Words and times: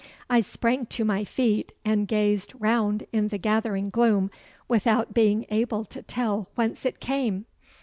I 0.31 0.41
sprang 0.41 0.87
to 0.87 1.05
my 1.05 1.23
feet 1.23 1.73
and 1.85 2.07
gazed 2.07 2.53
round 2.59 3.05
in 3.13 3.27
the 3.27 3.37
gathering 3.37 3.91
gloom 3.91 4.31
without 4.67 5.13
being 5.13 5.45
able 5.49 5.85
to 5.85 6.01
tell 6.01 6.49
whence 6.55 6.87
it 6.87 6.99
came. 6.99 7.45